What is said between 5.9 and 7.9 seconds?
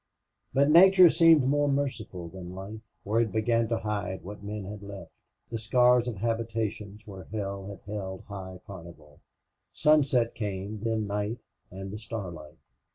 of habitations where hell had